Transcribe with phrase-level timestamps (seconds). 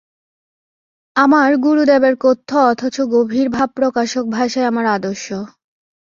[1.15, 5.25] আমার গুরুদেবের কথ্য অথচ গভীরভাব-প্রকাশক ভাষাই আমার আদর্শ।